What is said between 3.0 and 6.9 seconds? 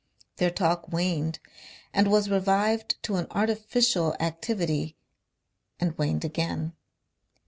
to an artificial activity and waned again.